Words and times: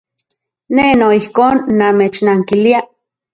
Ne 0.77 0.85
noijkon 1.01 1.61
nimechnankilia. 1.77 2.81